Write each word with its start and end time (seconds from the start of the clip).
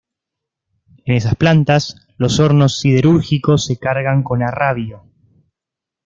En 1.05 1.13
esas 1.13 1.35
plantas, 1.35 2.07
los 2.17 2.39
hornos 2.39 2.79
siderúrgicos 2.79 3.65
se 3.65 3.77
cargan 3.77 4.23
con 4.23 4.41
arrabio. 4.41 5.05